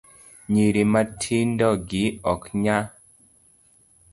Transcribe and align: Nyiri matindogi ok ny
Nyiri 0.51 0.81
matindogi 0.91 2.05
ok 2.33 2.41
ny 2.63 2.67